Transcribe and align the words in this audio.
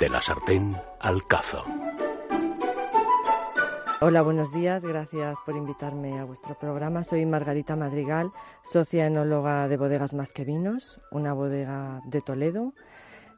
De 0.00 0.08
la 0.08 0.22
sartén 0.22 0.74
al 1.00 1.26
cazo. 1.26 1.62
Hola, 4.00 4.22
buenos 4.22 4.50
días. 4.50 4.82
Gracias 4.82 5.38
por 5.44 5.56
invitarme 5.56 6.18
a 6.18 6.24
vuestro 6.24 6.58
programa. 6.58 7.04
Soy 7.04 7.26
Margarita 7.26 7.76
Madrigal, 7.76 8.32
socia 8.62 9.06
enóloga 9.06 9.68
de 9.68 9.76
Bodegas 9.76 10.14
Más 10.14 10.32
que 10.32 10.46
Vinos, 10.46 11.02
una 11.10 11.34
bodega 11.34 12.00
de 12.06 12.22
Toledo. 12.22 12.72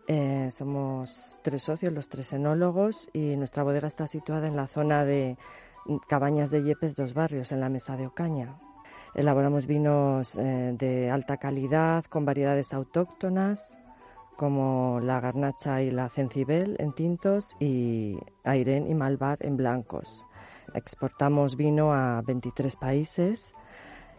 Eh, 0.07 0.51
somos 0.53 1.41
tres 1.43 1.65
socios, 1.65 1.93
los 1.93 2.09
tres 2.09 2.33
enólogos, 2.33 3.09
y 3.13 3.35
nuestra 3.35 3.65
bodega 3.65 3.89
está 3.89 4.07
situada 4.07 4.47
en 4.47 4.55
la 4.55 4.69
zona 4.69 5.05
de 5.05 5.37
Cabañas 6.07 6.53
de 6.53 6.63
Yepes, 6.63 6.95
dos 6.95 7.13
barrios, 7.13 7.51
en 7.51 7.59
la 7.59 7.71
Mesa 7.71 7.97
de 7.97 8.07
Ocaña. 8.07 8.55
Elaboramos 9.17 9.67
vinos 9.67 10.39
eh, 10.39 10.77
de 10.79 11.11
alta 11.11 11.39
calidad 11.39 12.05
con 12.05 12.25
variedades 12.25 12.73
autóctonas 12.73 13.77
como 14.37 15.01
la 15.03 15.21
garnacha 15.21 15.83
y 15.83 15.91
la 15.91 16.09
cencibel 16.09 16.77
en 16.79 16.93
tintos 16.93 17.57
y 17.61 18.19
airén 18.45 18.89
y 18.91 18.95
malvar 18.95 19.39
en 19.41 19.57
blancos. 19.57 20.27
Exportamos 20.75 21.57
vino 21.57 21.93
a 21.93 22.23
23 22.23 22.77
países 22.77 23.55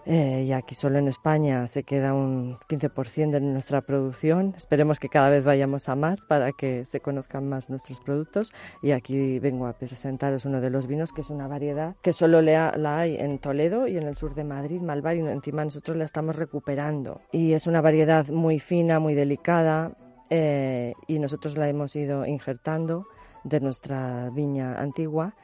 eh, 0.05 0.43
y 0.45 0.51
aquí 0.51 0.75
solo 0.75 0.97
en 0.97 1.07
España 1.07 1.65
se 1.67 1.83
queda 1.83 2.13
un 2.13 2.57
15% 2.67 3.31
de 3.31 3.41
nuestra 3.41 3.81
producción. 3.81 4.53
Esperemos 4.57 4.99
que 4.99 5.09
cada 5.09 5.29
vez 5.29 5.45
vayamos 5.45 5.87
a 5.87 5.95
más 5.95 6.25
para 6.25 6.51
que 6.51 6.83
se 6.85 6.99
conozcan 6.99 7.47
más 7.47 7.69
nuestros 7.69 7.99
productos. 8.01 8.51
Y 8.81 8.91
aquí 8.91 9.39
vengo 9.39 9.67
a 9.67 9.73
presentaros 9.73 10.45
uno 10.45 10.59
de 10.59 10.69
los 10.69 10.87
vinos 10.87 11.11
que 11.11 11.21
es 11.21 11.29
una 11.29 11.47
variedad 11.47 11.95
que 12.01 12.13
solo 12.13 12.41
la 12.41 12.97
hay 12.97 13.15
en 13.15 13.39
Toledo 13.39 13.87
y 13.87 13.97
en 13.97 14.03
el 14.03 14.15
sur 14.15 14.35
de 14.35 14.43
Madrid, 14.43 14.81
Malvar, 14.81 15.15
y 15.15 15.19
encima 15.21 15.63
nosotros 15.63 15.95
la 15.95 16.03
estamos 16.03 16.35
recuperando. 16.35 17.21
Y 17.31 17.53
es 17.53 17.67
una 17.67 17.81
variedad 17.81 18.27
muy 18.27 18.59
fina, 18.59 18.99
muy 18.99 19.13
delicada 19.13 19.91
eh, 20.29 20.93
y 21.07 21.19
nosotros 21.19 21.57
la 21.57 21.69
hemos 21.69 21.95
ido 21.95 22.25
injertando 22.25 23.07
de 23.43 23.59
nuestra 23.59 24.29
viña 24.29 24.79
antigua. 24.79 25.35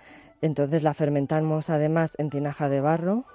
Entonces 0.41 0.83
la 0.83 0.93
fermentamos 0.93 1.69
además 1.69 2.15
en 2.17 2.29
tinaja 2.29 2.69
de 2.69 2.81
barro 2.81 3.25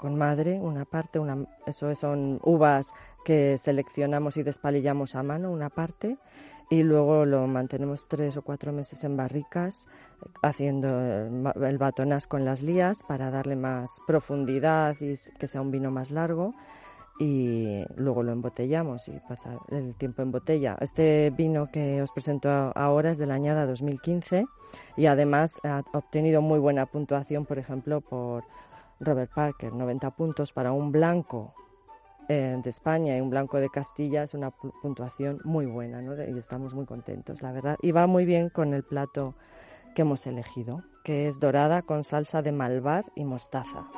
con 0.00 0.16
madre, 0.16 0.58
una 0.58 0.86
parte, 0.86 1.18
una, 1.18 1.44
eso 1.66 1.94
son 1.94 2.40
uvas 2.42 2.94
que 3.22 3.58
seleccionamos 3.58 4.38
y 4.38 4.42
despalillamos 4.42 5.14
a 5.14 5.22
mano, 5.22 5.52
una 5.52 5.68
parte, 5.68 6.16
y 6.70 6.84
luego 6.84 7.26
lo 7.26 7.46
mantenemos 7.46 8.08
tres 8.08 8.38
o 8.38 8.42
cuatro 8.42 8.72
meses 8.72 9.04
en 9.04 9.18
barricas, 9.18 9.86
haciendo 10.40 10.88
el 10.98 11.78
batonas 11.78 12.26
con 12.26 12.46
las 12.46 12.62
lías 12.62 13.02
para 13.06 13.30
darle 13.30 13.56
más 13.56 14.00
profundidad 14.06 14.96
y 15.00 15.16
que 15.38 15.48
sea 15.48 15.60
un 15.60 15.70
vino 15.70 15.90
más 15.90 16.10
largo. 16.10 16.54
Y 17.20 17.84
luego 17.96 18.22
lo 18.22 18.32
embotellamos 18.32 19.06
y 19.08 19.20
pasa 19.28 19.58
el 19.68 19.94
tiempo 19.94 20.22
en 20.22 20.32
botella. 20.32 20.78
Este 20.80 21.30
vino 21.36 21.70
que 21.70 22.00
os 22.00 22.10
presento 22.12 22.48
ahora 22.74 23.10
es 23.10 23.18
de 23.18 23.26
la 23.26 23.34
añada 23.34 23.66
2015 23.66 24.46
y 24.96 25.04
además 25.04 25.60
ha 25.62 25.82
obtenido 25.92 26.40
muy 26.40 26.58
buena 26.58 26.86
puntuación, 26.86 27.44
por 27.44 27.58
ejemplo, 27.58 28.00
por 28.00 28.44
Robert 29.00 29.30
Parker, 29.34 29.74
90 29.74 30.10
puntos 30.12 30.52
para 30.54 30.72
un 30.72 30.92
blanco 30.92 31.52
eh, 32.28 32.58
de 32.62 32.70
España 32.70 33.16
y 33.16 33.20
un 33.20 33.28
blanco 33.28 33.58
de 33.58 33.68
Castilla 33.68 34.22
es 34.22 34.32
una 34.32 34.50
puntuación 34.50 35.40
muy 35.44 35.66
buena 35.66 36.00
y 36.02 36.38
estamos 36.38 36.72
muy 36.72 36.86
contentos, 36.86 37.42
la 37.42 37.52
verdad. 37.52 37.76
Y 37.82 37.92
va 37.92 38.06
muy 38.06 38.24
bien 38.24 38.48
con 38.48 38.72
el 38.72 38.82
plato 38.82 39.34
que 39.94 40.02
hemos 40.02 40.26
elegido, 40.26 40.84
que 41.04 41.28
es 41.28 41.40
dorada 41.40 41.82
con 41.82 42.02
salsa 42.02 42.40
de 42.40 42.52
malvar 42.52 43.04
y 43.14 43.24
mostaza. 43.24 43.88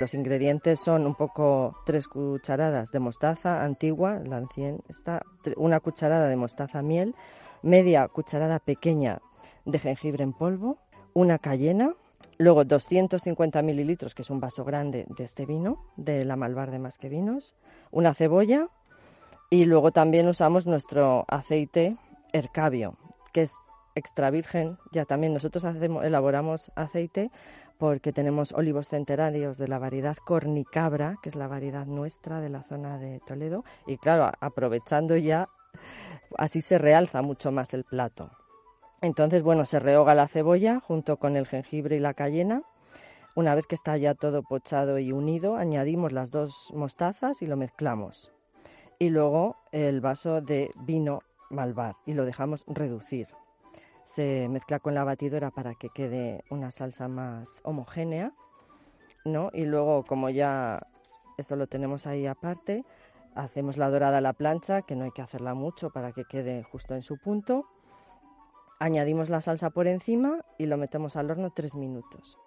Los 0.00 0.14
ingredientes 0.14 0.80
son 0.80 1.06
un 1.06 1.14
poco 1.14 1.74
tres 1.84 2.06
cucharadas 2.06 2.92
de 2.92 3.00
mostaza 3.00 3.64
antigua, 3.64 4.20
la 4.24 4.36
ancien, 4.36 4.80
está, 4.88 5.22
una 5.56 5.80
cucharada 5.80 6.28
de 6.28 6.36
mostaza 6.36 6.82
miel, 6.82 7.14
media 7.62 8.06
cucharada 8.08 8.60
pequeña 8.60 9.20
de 9.64 9.78
jengibre 9.78 10.22
en 10.22 10.32
polvo, 10.32 10.78
una 11.14 11.38
cayena, 11.38 11.94
Luego 12.38 12.64
250 12.64 13.62
mililitros, 13.62 14.14
que 14.14 14.22
es 14.22 14.30
un 14.30 14.38
vaso 14.38 14.64
grande 14.64 15.06
de 15.08 15.24
este 15.24 15.44
vino, 15.44 15.84
de 15.96 16.24
la 16.24 16.36
Malvar 16.36 16.70
de 16.70 16.78
Más 16.78 16.96
que 16.96 17.08
Vinos, 17.08 17.56
una 17.90 18.14
cebolla 18.14 18.68
y 19.50 19.64
luego 19.64 19.90
también 19.90 20.28
usamos 20.28 20.64
nuestro 20.64 21.24
aceite 21.26 21.96
Ercabio, 22.32 22.96
que 23.32 23.42
es 23.42 23.54
extra 23.96 24.30
virgen. 24.30 24.78
Ya 24.92 25.04
también 25.04 25.32
nosotros 25.32 25.64
hacemos, 25.64 26.04
elaboramos 26.04 26.70
aceite 26.76 27.32
porque 27.78 28.12
tenemos 28.12 28.52
olivos 28.52 28.88
centenarios 28.88 29.56
de 29.56 29.68
la 29.68 29.78
variedad 29.78 30.16
cornicabra, 30.16 31.16
que 31.22 31.28
es 31.28 31.36
la 31.36 31.46
variedad 31.46 31.86
nuestra 31.86 32.40
de 32.40 32.48
la 32.48 32.64
zona 32.64 32.98
de 32.98 33.20
Toledo. 33.20 33.64
Y 33.86 33.96
claro, 33.96 34.32
aprovechando 34.40 35.16
ya, 35.16 35.48
así 36.36 36.60
se 36.60 36.78
realza 36.78 37.22
mucho 37.22 37.52
más 37.52 37.72
el 37.74 37.84
plato. 37.84 38.30
Entonces, 39.00 39.44
bueno, 39.44 39.64
se 39.64 39.78
rehoga 39.78 40.14
la 40.14 40.26
cebolla 40.26 40.80
junto 40.80 41.18
con 41.18 41.36
el 41.36 41.46
jengibre 41.46 41.96
y 41.96 42.00
la 42.00 42.14
cayena. 42.14 42.62
Una 43.36 43.54
vez 43.54 43.68
que 43.68 43.76
está 43.76 43.96
ya 43.96 44.14
todo 44.14 44.42
pochado 44.42 44.98
y 44.98 45.12
unido, 45.12 45.56
añadimos 45.56 46.10
las 46.10 46.32
dos 46.32 46.72
mostazas 46.74 47.40
y 47.42 47.46
lo 47.46 47.56
mezclamos. 47.56 48.32
Y 48.98 49.10
luego 49.10 49.56
el 49.70 50.00
vaso 50.00 50.40
de 50.40 50.72
vino 50.84 51.20
malvar 51.48 51.94
y 52.04 52.14
lo 52.14 52.24
dejamos 52.24 52.64
reducir. 52.66 53.28
Se 54.08 54.48
mezcla 54.48 54.80
con 54.80 54.94
la 54.94 55.04
batidora 55.04 55.50
para 55.50 55.74
que 55.74 55.90
quede 55.90 56.42
una 56.50 56.70
salsa 56.70 57.08
más 57.08 57.60
homogénea, 57.62 58.32
¿no? 59.24 59.50
Y 59.52 59.66
luego, 59.66 60.04
como 60.04 60.30
ya 60.30 60.80
eso 61.36 61.54
lo 61.54 61.66
tenemos 61.66 62.06
ahí 62.06 62.26
aparte, 62.26 62.84
hacemos 63.34 63.76
la 63.76 63.90
dorada 63.90 64.18
a 64.18 64.22
la 64.22 64.32
plancha, 64.32 64.82
que 64.82 64.96
no 64.96 65.04
hay 65.04 65.12
que 65.12 65.22
hacerla 65.22 65.54
mucho 65.54 65.90
para 65.90 66.12
que 66.12 66.24
quede 66.24 66.62
justo 66.64 66.94
en 66.94 67.02
su 67.02 67.18
punto 67.18 67.66
Añadimos 68.80 69.28
la 69.28 69.40
salsa 69.40 69.70
por 69.70 69.88
encima 69.88 70.44
y 70.56 70.66
lo 70.66 70.76
metemos 70.76 71.16
al 71.16 71.30
horno 71.30 71.50
tres 71.50 71.74
minutos. 71.74 72.38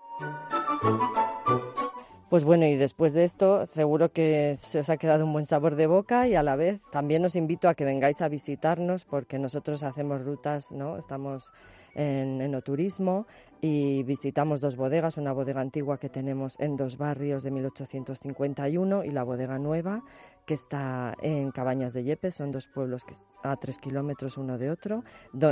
Pues 2.32 2.46
bueno, 2.46 2.66
y 2.66 2.78
después 2.78 3.12
de 3.12 3.26
esto 3.26 3.66
seguro 3.66 4.14
que 4.14 4.54
se 4.56 4.80
os 4.80 4.90
ha 4.90 4.96
quedado 4.96 5.26
un 5.26 5.34
buen 5.34 5.44
sabor 5.44 5.76
de 5.76 5.86
boca 5.86 6.30
y 6.30 6.36
a 6.36 6.44
la 6.44 6.56
vez 6.56 6.80
también 6.90 7.26
os 7.26 7.36
invito 7.36 7.68
a 7.68 7.74
que 7.74 7.84
vengáis 7.84 8.22
a 8.22 8.30
visitarnos 8.30 9.04
porque 9.04 9.38
nosotros 9.38 9.84
hacemos 9.84 10.24
rutas, 10.24 10.72
¿no? 10.72 10.98
Estamos 10.98 11.52
en 11.94 12.40
enoturismo 12.40 13.28
y 13.60 14.04
visitamos 14.04 14.62
dos 14.62 14.78
bodegas, 14.78 15.18
una 15.18 15.34
bodega 15.34 15.60
antigua 15.60 15.98
que 15.98 16.08
tenemos 16.08 16.58
en 16.62 16.78
dos 16.78 16.98
barrios 16.98 17.44
de 17.44 17.52
1851 17.52 19.04
y 19.04 19.12
la 19.12 19.24
bodega 19.24 19.60
nueva 19.60 20.02
que 20.46 20.54
está 20.54 21.14
en 21.22 21.52
Cabañas 21.52 21.94
de 21.94 22.06
Yepes, 22.06 22.36
son 22.36 22.54
dos 22.54 22.70
pueblos 22.70 23.04
que 23.04 23.14
a 23.44 23.58
tres 23.58 23.78
kilómetros 23.78 24.38
uno 24.38 24.58
de 24.58 24.72
otro 24.72 25.04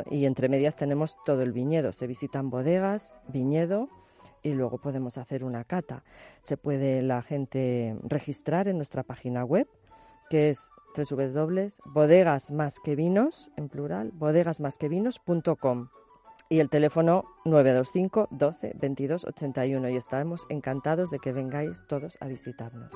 y 0.09 0.23
entre 0.23 0.47
medias 0.47 0.78
tenemos 0.78 1.18
todo 1.25 1.41
el 1.41 1.51
viñedo, 1.51 1.91
se 1.91 2.07
visitan 2.07 2.50
bodegas, 2.50 3.12
viñedo 3.28 3.89
y 4.41 4.53
luego 4.53 4.78
podemos 4.78 5.18
hacer 5.18 5.44
una 5.44 5.63
cata. 5.63 6.03
Se 6.44 6.57
puede 6.57 7.02
la 7.02 7.22
gente 7.22 7.96
registrar 8.03 8.68
en 8.68 8.78
nuestra 8.78 9.03
página 9.03 9.44
web, 9.44 9.68
que 10.30 10.50
es 10.50 10.69
www.bodegasmasquevinos, 10.96 13.52
en 13.57 13.69
plural, 13.69 14.12
bodegasmasquevinos.com 14.13 15.90
y 16.50 16.59
el 16.59 16.69
teléfono 16.69 17.24
925 17.46 18.28
12 18.31 18.74
22 18.75 19.25
81 19.25 19.90
y 19.90 19.96
estaremos 19.96 20.46
encantados 20.50 21.12
de 21.12 21.19
que 21.19 21.31
vengáis 21.31 21.84
todos 21.88 22.18
a 22.22 22.28
visitarnos. 22.28 22.91